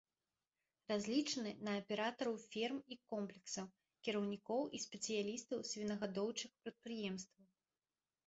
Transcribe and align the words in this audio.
Разлічаны 0.91 1.51
на 1.65 1.71
аператараў 1.81 2.35
ферм 2.53 2.79
і 2.95 2.95
комплексаў, 3.11 3.65
кіраўнікоў 4.07 4.63
і 4.77 4.81
спецыялістаў 4.85 5.59
свінагадоўчых 5.73 6.51
прадпрыемстваў. 6.63 7.45